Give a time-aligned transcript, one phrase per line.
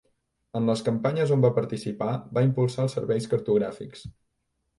[0.59, 2.09] En les campanyes on va participar
[2.39, 4.09] va impulsar els serveis cartogràfics.